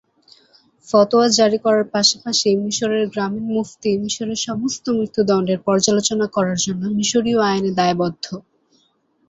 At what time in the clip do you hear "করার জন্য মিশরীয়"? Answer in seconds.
6.35-7.39